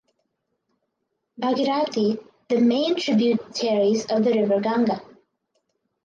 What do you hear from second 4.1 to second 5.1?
the river Ganga.